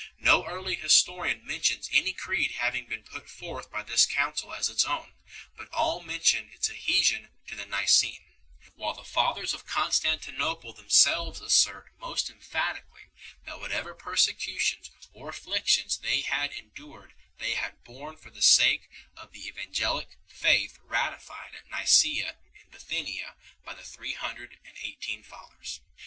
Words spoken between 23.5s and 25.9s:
by the three hundred and eighteen Fathers 4